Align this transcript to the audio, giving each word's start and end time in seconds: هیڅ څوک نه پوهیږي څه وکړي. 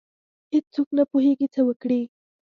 هیڅ 0.53 0.65
څوک 0.75 0.87
نه 0.97 1.03
پوهیږي 1.11 1.47
څه 1.55 1.61
وکړي. 1.67 2.01